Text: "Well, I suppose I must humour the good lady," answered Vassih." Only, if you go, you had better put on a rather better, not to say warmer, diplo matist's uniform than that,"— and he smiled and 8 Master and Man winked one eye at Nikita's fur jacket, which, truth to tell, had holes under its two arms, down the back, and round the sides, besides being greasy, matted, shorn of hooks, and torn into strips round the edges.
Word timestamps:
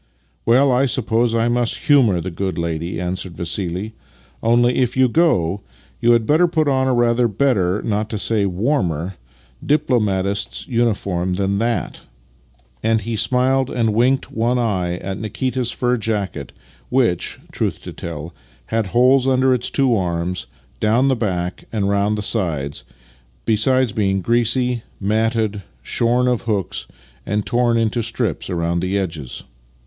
"Well, 0.47 0.71
I 0.71 0.87
suppose 0.87 1.35
I 1.35 1.47
must 1.47 1.77
humour 1.83 2.19
the 2.21 2.31
good 2.31 2.57
lady," 2.57 2.99
answered 2.99 3.35
Vassih." 3.37 3.91
Only, 4.41 4.77
if 4.77 4.97
you 4.97 5.07
go, 5.07 5.61
you 5.99 6.13
had 6.13 6.25
better 6.25 6.47
put 6.47 6.67
on 6.67 6.87
a 6.87 6.93
rather 6.95 7.27
better, 7.27 7.83
not 7.83 8.09
to 8.09 8.17
say 8.17 8.47
warmer, 8.47 9.13
diplo 9.63 10.01
matist's 10.01 10.67
uniform 10.67 11.33
than 11.35 11.59
that,"— 11.59 12.01
and 12.83 13.01
he 13.01 13.15
smiled 13.15 13.69
and 13.69 13.73
8 13.73 13.75
Master 13.75 13.77
and 13.77 13.85
Man 13.89 13.95
winked 13.95 14.31
one 14.31 14.57
eye 14.57 14.93
at 14.93 15.19
Nikita's 15.19 15.69
fur 15.69 15.97
jacket, 15.97 16.51
which, 16.89 17.39
truth 17.51 17.83
to 17.83 17.93
tell, 17.93 18.33
had 18.73 18.87
holes 18.87 19.27
under 19.27 19.53
its 19.53 19.69
two 19.69 19.95
arms, 19.95 20.47
down 20.79 21.09
the 21.09 21.15
back, 21.15 21.65
and 21.71 21.87
round 21.89 22.17
the 22.17 22.23
sides, 22.23 22.85
besides 23.45 23.91
being 23.91 24.21
greasy, 24.21 24.81
matted, 24.99 25.61
shorn 25.83 26.27
of 26.27 26.41
hooks, 26.49 26.87
and 27.23 27.45
torn 27.45 27.77
into 27.77 28.01
strips 28.01 28.49
round 28.49 28.81
the 28.81 28.97
edges. 28.97 29.43